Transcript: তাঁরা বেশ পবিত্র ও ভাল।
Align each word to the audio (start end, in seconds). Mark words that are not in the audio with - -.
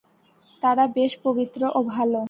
তাঁরা 0.61 0.85
বেশ 0.95 1.11
পবিত্র 1.23 1.61
ও 1.75 1.79
ভাল। 1.85 2.11